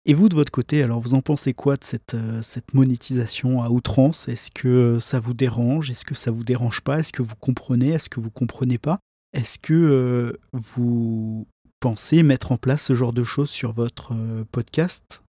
Et 0.06 0.12
vous, 0.14 0.28
de 0.28 0.34
votre 0.34 0.52
côté, 0.52 0.82
alors 0.82 1.00
vous 1.00 1.14
en 1.14 1.22
pensez 1.22 1.54
quoi 1.54 1.76
de 1.76 1.84
cette, 1.84 2.14
euh, 2.14 2.42
monétisation 2.72 3.62
à 3.62 3.70
outrance? 3.70 4.28
Est-ce 4.28 4.50
que 4.50 4.98
ça 4.98 5.18
vous 5.18 5.34
dérange? 5.34 5.90
Est-ce 5.90 6.04
que 6.04 6.14
ça 6.14 6.30
vous 6.30 6.44
dérange 6.44 6.82
pas? 6.82 7.00
Est-ce 7.00 7.12
que 7.12 7.22
vous 7.22 7.36
comprenez? 7.36 7.88
Est-ce 7.88 8.10
que 8.10 8.20
vous 8.20 8.30
comprenez 8.30 8.78
pas? 8.78 8.98
Est-ce 9.32 9.58
que 9.58 9.72
euh, 9.74 10.38
vous 10.52 11.46
pensez 11.80 12.22
mettre 12.22 12.52
en 12.52 12.56
place 12.56 12.82
ce 12.84 12.94
genre 12.94 13.12
de 13.12 13.24
choses 13.24 13.50
sur 13.50 13.72
votre 13.72 14.12
euh, 14.14 14.44
podcast 14.52 15.22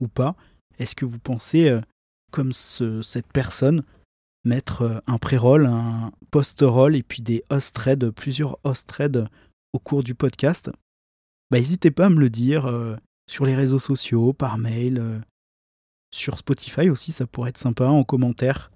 ou 0.00 0.08
pas? 0.08 0.36
Est-ce 0.78 0.94
que 0.94 1.04
vous 1.04 1.18
pensez, 1.18 1.68
euh, 1.68 1.80
comme 2.30 2.52
cette 2.52 3.32
personne, 3.32 3.82
mettre 4.44 4.82
euh, 4.82 4.98
un 5.06 5.18
pré-roll, 5.18 5.66
un 5.66 6.12
post-roll 6.30 6.96
et 6.96 7.02
puis 7.02 7.22
des 7.22 7.44
host 7.50 7.74
threads, 7.74 8.10
plusieurs 8.12 8.58
host 8.64 8.86
threads 8.86 9.28
au 9.72 9.78
cours 9.78 10.02
du 10.02 10.14
podcast? 10.14 10.70
Bah, 11.50 11.58
N'hésitez 11.58 11.90
pas 11.90 12.06
à 12.06 12.10
me 12.10 12.20
le 12.20 12.30
dire 12.30 12.66
euh, 12.66 12.96
sur 13.28 13.46
les 13.46 13.54
réseaux 13.54 13.78
sociaux, 13.78 14.32
par 14.32 14.58
mail, 14.58 15.22
sur 16.10 16.38
Spotify 16.38 16.90
aussi, 16.90 17.12
ça 17.12 17.26
pourrait 17.26 17.50
être 17.50 17.58
sympa 17.58 17.86
en 17.86 18.02
commentaire. 18.02 18.72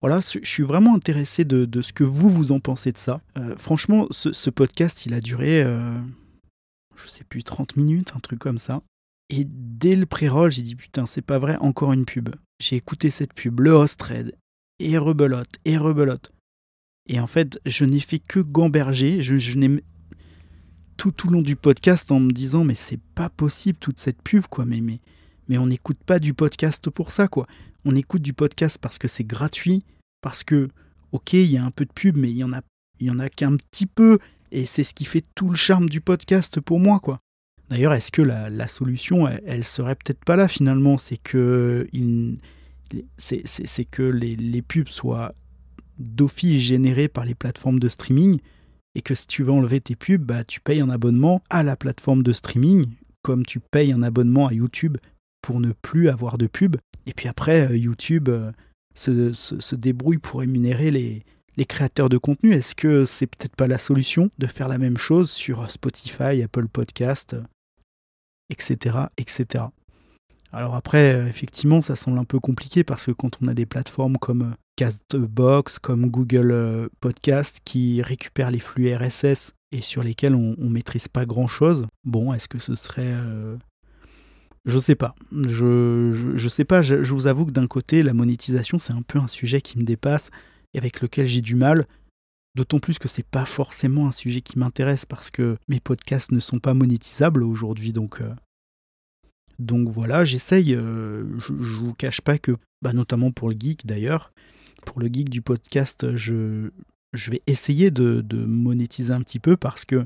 Voilà, 0.00 0.20
je 0.20 0.40
suis 0.42 0.62
vraiment 0.62 0.94
intéressé 0.94 1.44
de, 1.44 1.80
ce 1.80 1.92
que 1.92 2.04
vous, 2.04 2.28
vous 2.28 2.52
en 2.52 2.60
pensez 2.60 2.92
de 2.92 2.98
ça. 2.98 3.20
franchement, 3.56 4.06
ce, 4.10 4.50
podcast, 4.50 5.06
il 5.06 5.14
a 5.14 5.20
duré, 5.20 5.62
je 6.96 7.08
sais 7.08 7.24
plus, 7.24 7.44
30 7.44 7.76
minutes, 7.76 8.12
un 8.16 8.20
truc 8.20 8.38
comme 8.38 8.58
ça. 8.58 8.82
Et 9.30 9.44
dès 9.46 9.96
le 9.96 10.06
pré-roll, 10.06 10.52
j'ai 10.52 10.62
dit 10.62 10.76
putain, 10.76 11.06
c'est 11.06 11.22
pas 11.22 11.38
vrai, 11.38 11.56
encore 11.56 11.92
une 11.92 12.04
pub. 12.04 12.30
J'ai 12.60 12.76
écouté 12.76 13.10
cette 13.10 13.32
pub, 13.32 13.60
le 13.60 13.70
host 13.70 14.02
et 14.78 14.98
rebelote, 14.98 15.58
et 15.64 15.76
rebelote. 15.76 16.32
Et 17.06 17.20
en 17.20 17.26
fait, 17.26 17.60
je 17.66 17.84
n'ai 17.84 18.00
fait 18.00 18.18
que 18.18 18.40
gamberger. 18.40 19.22
Je 19.22 19.58
n'ai 19.58 19.82
tout 20.96 21.10
tout 21.10 21.30
long 21.30 21.42
du 21.42 21.56
podcast 21.56 22.10
en 22.10 22.20
me 22.20 22.32
disant 22.32 22.64
mais 22.64 22.74
c'est 22.74 23.00
pas 23.14 23.28
possible 23.28 23.78
toute 23.78 24.00
cette 24.00 24.22
pub 24.22 24.46
quoi. 24.46 24.64
Mais 24.64 24.80
mais 24.80 25.00
mais 25.48 25.58
on 25.58 25.66
n'écoute 25.66 25.98
pas 26.04 26.18
du 26.18 26.34
podcast 26.34 26.90
pour 26.90 27.10
ça 27.10 27.28
quoi. 27.28 27.46
On 27.84 27.94
écoute 27.96 28.22
du 28.22 28.32
podcast 28.32 28.78
parce 28.80 28.98
que 28.98 29.08
c'est 29.08 29.24
gratuit, 29.24 29.84
parce 30.20 30.44
que 30.44 30.68
ok 31.12 31.34
il 31.34 31.50
y 31.50 31.58
a 31.58 31.64
un 31.64 31.70
peu 31.70 31.84
de 31.84 31.92
pub 31.92 32.16
mais 32.16 32.30
il 32.30 32.36
y 32.36 32.44
en 32.44 32.52
a 32.52 32.62
il 33.00 33.06
y 33.08 33.10
en 33.10 33.18
a 33.18 33.28
qu'un 33.28 33.56
petit 33.56 33.86
peu 33.86 34.18
et 34.52 34.66
c'est 34.66 34.84
ce 34.84 34.94
qui 34.94 35.04
fait 35.04 35.24
tout 35.34 35.48
le 35.48 35.56
charme 35.56 35.88
du 35.88 36.00
podcast 36.00 36.60
pour 36.60 36.80
moi 36.80 37.00
quoi. 37.00 37.20
D'ailleurs, 37.70 37.94
est-ce 37.94 38.12
que 38.12 38.22
la, 38.22 38.68
solution, 38.68 39.26
elle, 39.26 39.64
serait 39.64 39.94
peut-être 39.94 40.24
pas 40.24 40.36
là 40.36 40.48
finalement? 40.48 40.98
C'est 40.98 41.16
que, 41.16 41.88
c'est, 43.16 43.84
que 43.90 44.02
les, 44.02 44.62
pubs 44.62 44.88
soient 44.88 45.34
d'office 45.98 46.60
générées 46.60 47.08
par 47.08 47.24
les 47.24 47.34
plateformes 47.34 47.78
de 47.78 47.88
streaming 47.88 48.38
et 48.94 49.02
que 49.02 49.14
si 49.14 49.26
tu 49.26 49.42
veux 49.42 49.52
enlever 49.52 49.80
tes 49.80 49.96
pubs, 49.96 50.22
bah, 50.22 50.44
tu 50.44 50.60
payes 50.60 50.80
un 50.80 50.90
abonnement 50.90 51.42
à 51.50 51.62
la 51.62 51.76
plateforme 51.76 52.22
de 52.22 52.32
streaming 52.32 52.86
comme 53.22 53.46
tu 53.46 53.58
payes 53.58 53.92
un 53.92 54.02
abonnement 54.02 54.46
à 54.46 54.52
YouTube 54.52 54.98
pour 55.40 55.60
ne 55.60 55.72
plus 55.72 56.08
avoir 56.08 56.36
de 56.38 56.46
pubs. 56.46 56.76
Et 57.06 57.12
puis 57.12 57.28
après, 57.28 57.70
euh, 57.70 57.76
YouTube 57.76 58.28
euh, 58.28 58.52
se, 58.94 59.74
débrouille 59.74 60.18
pour 60.18 60.40
rémunérer 60.40 60.90
les, 60.90 61.24
créateurs 61.66 62.08
de 62.08 62.18
contenu. 62.18 62.52
Est-ce 62.52 62.74
que 62.74 63.04
c'est 63.04 63.26
peut-être 63.26 63.56
pas 63.56 63.66
la 63.66 63.78
solution 63.78 64.30
de 64.38 64.46
faire 64.46 64.68
la 64.68 64.78
même 64.78 64.98
chose 64.98 65.30
sur 65.30 65.70
Spotify, 65.70 66.42
Apple 66.42 66.68
Podcast 66.68 67.36
etc., 68.50 68.96
etc. 69.16 69.64
Alors 70.52 70.74
après, 70.74 71.14
euh, 71.14 71.28
effectivement, 71.28 71.80
ça 71.80 71.96
semble 71.96 72.18
un 72.18 72.24
peu 72.24 72.38
compliqué 72.38 72.84
parce 72.84 73.06
que 73.06 73.12
quand 73.12 73.38
on 73.42 73.48
a 73.48 73.54
des 73.54 73.66
plateformes 73.66 74.16
comme 74.18 74.42
euh, 74.42 74.54
Castbox, 74.76 75.78
comme 75.78 76.10
Google 76.10 76.50
euh, 76.50 76.88
Podcast 77.00 77.60
qui 77.64 78.02
récupèrent 78.02 78.50
les 78.50 78.58
flux 78.58 78.94
RSS 78.94 79.52
et 79.72 79.80
sur 79.80 80.02
lesquels 80.02 80.34
on 80.34 80.56
ne 80.58 80.68
maîtrise 80.68 81.08
pas 81.08 81.26
grand-chose, 81.26 81.86
bon, 82.04 82.32
est-ce 82.32 82.48
que 82.48 82.58
ce 82.58 82.74
serait... 82.74 83.14
Je 84.64 84.78
sais 84.78 84.94
pas. 84.94 85.14
Je, 85.30 86.32
je, 86.36 86.48
sais 86.48 86.64
pas. 86.64 86.80
Je, 86.80 86.94
vous 87.12 87.26
avoue 87.26 87.44
que 87.44 87.50
d'un 87.50 87.66
côté, 87.66 88.02
la 88.02 88.14
monétisation, 88.14 88.78
c'est 88.78 88.94
un 88.94 89.02
peu 89.02 89.18
un 89.18 89.28
sujet 89.28 89.60
qui 89.60 89.78
me 89.78 89.84
dépasse 89.84 90.30
et 90.72 90.78
avec 90.78 91.00
lequel 91.00 91.26
j'ai 91.26 91.42
du 91.42 91.54
mal. 91.54 91.86
D'autant 92.54 92.78
plus 92.78 92.98
que 92.98 93.08
c'est 93.08 93.26
pas 93.26 93.44
forcément 93.44 94.06
un 94.06 94.12
sujet 94.12 94.40
qui 94.40 94.58
m'intéresse 94.58 95.04
parce 95.06 95.30
que 95.30 95.58
mes 95.68 95.80
podcasts 95.80 96.32
ne 96.32 96.40
sont 96.40 96.60
pas 96.60 96.72
monétisables 96.72 97.42
aujourd'hui. 97.42 97.92
Donc, 97.92 98.20
euh, 98.20 98.32
donc 99.58 99.88
voilà, 99.88 100.24
j'essaye. 100.24 100.74
Euh, 100.74 101.24
je, 101.38 101.52
je 101.62 101.80
vous 101.80 101.94
cache 101.94 102.22
pas 102.22 102.38
que, 102.38 102.56
bah, 102.80 102.92
notamment 102.92 103.32
pour 103.32 103.50
le 103.50 103.56
geek 103.58 103.84
d'ailleurs, 103.84 104.32
pour 104.84 105.00
le 105.00 105.08
geek 105.08 105.28
du 105.28 105.42
podcast, 105.42 106.14
je, 106.16 106.70
vais 107.12 107.42
essayer 107.46 107.90
de, 107.90 108.22
monétiser 108.44 109.12
un 109.12 109.20
petit 109.20 109.40
peu 109.40 109.56
parce 109.56 109.84
que 109.84 110.04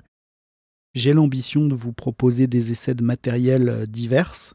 j'ai 0.95 1.13
l'ambition 1.13 1.67
de 1.67 1.75
vous 1.75 1.93
proposer 1.93 2.47
des 2.47 2.73
essais 2.73 2.95
de 2.95 3.05
matériel 3.05 3.69
euh, 3.69 3.87
divers. 3.87 4.55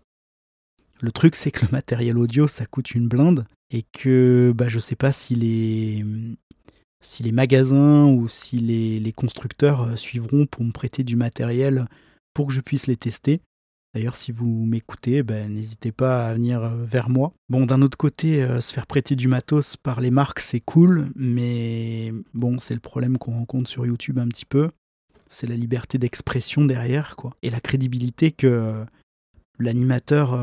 Le 1.02 1.12
truc, 1.12 1.36
c'est 1.36 1.52
que 1.52 1.66
le 1.66 1.72
matériel 1.72 2.18
audio, 2.18 2.48
ça 2.48 2.66
coûte 2.66 2.92
une 2.96 3.08
blinde 3.08 3.46
et 3.70 3.84
que 3.92 4.54
bah, 4.56 4.68
je 4.68 4.80
sais 4.80 4.96
pas 4.96 5.12
si 5.12 5.36
les, 5.36 6.04
si 7.02 7.24
les 7.24 7.32
magasins 7.32 8.06
ou 8.06 8.28
si 8.28 8.58
les, 8.58 9.14
constructeurs 9.14 9.84
euh, 9.84 9.96
suivront 9.96 10.46
pour 10.46 10.64
me 10.64 10.72
prêter 10.72 11.04
du 11.04 11.16
matériel 11.16 11.88
pour 12.34 12.48
que 12.48 12.54
je 12.54 12.62
puisse 12.62 12.88
les 12.88 12.98
tester. 12.98 13.42
D'ailleurs, 13.94 14.16
si 14.16 14.32
vous 14.32 14.66
m'écoutez, 14.66 15.22
ben, 15.22 15.54
n'hésitez 15.54 15.92
pas 15.92 16.28
à 16.28 16.34
venir 16.34 16.64
euh, 16.64 16.84
vers 16.84 17.10
moi. 17.10 17.34
Bon, 17.50 17.66
d'un 17.66 17.82
autre 17.82 17.98
côté, 17.98 18.42
euh, 18.42 18.60
se 18.60 18.74
faire 18.74 18.88
prêter 18.88 19.16
du 19.16 19.28
matos 19.28 19.78
par 19.78 20.02
les 20.02 20.10
marques, 20.10 20.40
c'est 20.40 20.60
cool, 20.60 21.10
mais 21.16 22.12
bon, 22.34 22.58
c'est 22.60 22.74
le 22.74 22.80
problème 22.80 23.18
qu'on 23.18 23.34
rencontre 23.34 23.70
sur 23.70 23.86
YouTube 23.86 24.18
un 24.18 24.28
petit 24.28 24.46
peu. 24.46 24.72
C'est 25.30 25.48
la 25.48 25.56
liberté 25.56 25.98
d'expression 25.98 26.66
derrière, 26.66 27.16
quoi. 27.16 27.36
Et 27.44 27.50
la 27.50 27.60
crédibilité 27.60 28.32
que 28.32 28.86
l'animateur 29.58 30.38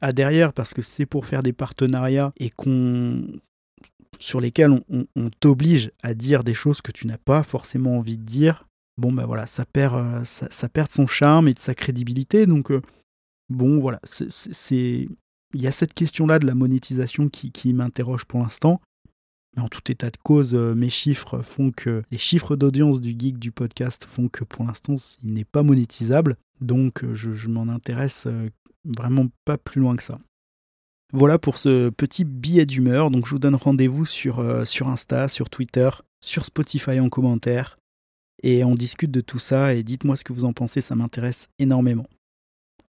a 0.00 0.12
derrière, 0.12 0.54
parce 0.54 0.72
que 0.72 0.80
c'est 0.80 1.04
pour 1.04 1.26
faire 1.26 1.42
des 1.42 1.52
partenariats 1.52 2.32
et 2.38 2.48
qu'on 2.48 3.26
sur 4.18 4.40
lesquels 4.40 4.80
on, 4.90 5.30
t'oblige 5.40 5.90
à 6.02 6.14
dire 6.14 6.44
des 6.44 6.54
choses 6.54 6.80
que 6.80 6.92
tu 6.92 7.06
n'as 7.06 7.18
pas 7.18 7.42
forcément 7.42 7.98
envie 7.98 8.16
de 8.16 8.22
dire, 8.22 8.66
bon 8.96 9.12
ben 9.12 9.26
voilà, 9.26 9.46
ça 9.46 9.64
perd, 9.64 9.94
euh, 9.94 10.24
ça, 10.24 10.68
son 10.90 11.06
charme 11.06 11.48
et 11.48 11.54
de 11.54 11.58
sa 11.58 11.74
crédibilité. 11.74 12.46
Donc 12.46 12.70
euh, 12.70 12.80
bon 13.48 13.78
voilà, 13.78 14.00
c'est 14.04 15.08
il 15.56 15.62
y 15.62 15.66
a 15.68 15.72
cette 15.72 15.94
question-là 15.94 16.40
de 16.40 16.46
la 16.46 16.54
monétisation 16.54 17.28
qui, 17.28 17.72
m'interroge 17.72 18.24
pour 18.24 18.40
l'instant. 18.40 18.80
Mais 19.56 19.62
en 19.62 19.68
tout 19.68 19.88
état 19.88 20.10
de 20.10 20.16
cause, 20.16 20.52
euh, 20.54 20.74
mes 20.74 20.90
chiffres 20.90 21.38
font 21.38 21.70
que 21.70 22.02
les 22.10 22.18
chiffres 22.18 22.56
d'audience 22.56 23.00
du 23.00 23.14
geek 23.16 23.38
du 23.38 23.52
podcast 23.52 24.04
font 24.04 24.28
que 24.28 24.42
pour 24.42 24.64
l'instant, 24.64 24.96
il 25.22 25.32
n'est 25.32 25.44
pas 25.44 25.62
monétisable. 25.62 26.36
Donc, 26.60 27.04
je, 27.12 27.48
m'en 27.48 27.68
intéresse 27.68 28.26
vraiment 28.84 29.26
pas 29.44 29.56
plus 29.56 29.80
loin 29.80 29.94
que 29.94 30.02
ça. 30.02 30.18
Voilà 31.12 31.38
pour 31.38 31.56
ce 31.56 31.90
petit 31.90 32.24
billet 32.24 32.66
d'humeur. 32.66 33.12
Donc, 33.12 33.26
je 33.26 33.30
vous 33.30 33.38
donne 33.38 33.54
rendez-vous 33.54 34.04
sur 34.04 34.40
Insta, 34.40 35.28
sur 35.28 35.50
Twitter, 35.50 35.90
sur 36.20 36.44
Spotify 36.44 36.98
en 36.98 37.08
commentaire. 37.08 37.76
Et 38.42 38.64
on 38.64 38.74
discute 38.74 39.10
de 39.10 39.20
tout 39.20 39.38
ça 39.38 39.74
et 39.74 39.82
dites-moi 39.82 40.16
ce 40.16 40.24
que 40.24 40.32
vous 40.32 40.44
en 40.44 40.52
pensez, 40.52 40.80
ça 40.80 40.94
m'intéresse 40.94 41.48
énormément. 41.58 42.06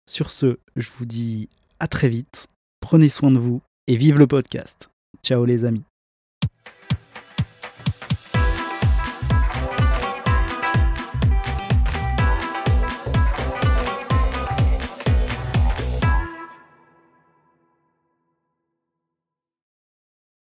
Sur 0.06 0.30
ce, 0.30 0.58
je 0.76 0.90
vous 0.96 1.06
dis 1.06 1.48
à 1.78 1.86
très 1.86 2.08
vite, 2.08 2.48
prenez 2.80 3.08
soin 3.08 3.30
de 3.30 3.38
vous 3.38 3.62
et 3.86 3.96
vive 3.96 4.18
le 4.18 4.26
podcast. 4.26 4.90
Ciao 5.22 5.44
les 5.44 5.64
amis. 5.64 5.84